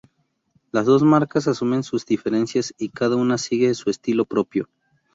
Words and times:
Las 0.71 0.87
dos 0.87 1.03
marcas 1.03 1.47
asumen 1.47 1.83
sus 1.83 2.07
diferencias 2.07 2.73
y 2.79 2.89
cada 2.89 3.17
una 3.17 3.37
sigue 3.37 3.71
su 3.75 3.91
estilo 3.91 4.25
propio. 4.25 4.67